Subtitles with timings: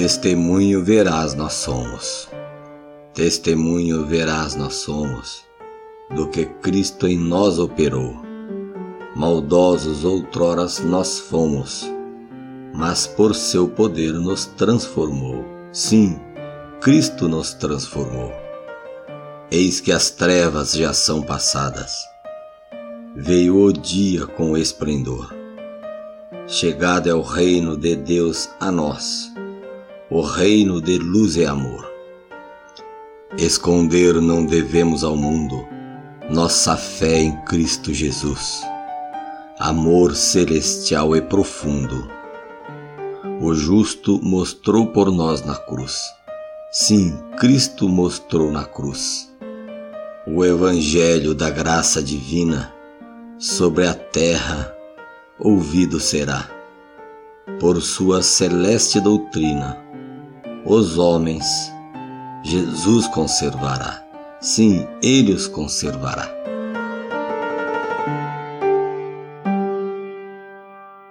[0.00, 2.26] Testemunho verás nós somos,
[3.12, 5.44] testemunho verás nós somos,
[6.16, 8.16] do que Cristo em nós operou.
[9.14, 11.84] Maldosos outroras nós fomos,
[12.72, 15.44] mas por seu poder nos transformou.
[15.70, 16.18] Sim,
[16.80, 18.32] Cristo nos transformou.
[19.50, 21.92] Eis que as trevas já são passadas.
[23.14, 25.30] Veio o dia com esplendor.
[26.46, 29.29] Chegado é o reino de Deus a nós
[30.10, 31.88] o reino de luz e amor.
[33.38, 35.64] Esconder não devemos ao mundo
[36.28, 38.60] nossa fé em Cristo Jesus,
[39.56, 42.10] amor celestial e profundo.
[43.40, 46.02] O justo mostrou por nós na cruz.
[46.72, 49.32] Sim, Cristo mostrou na cruz.
[50.26, 52.74] O Evangelho da graça divina
[53.38, 54.74] sobre a terra
[55.38, 56.50] ouvido será,
[57.60, 59.89] por sua celeste doutrina
[60.64, 61.72] os homens,
[62.42, 64.04] Jesus conservará.
[64.40, 66.28] Sim, Ele os conservará.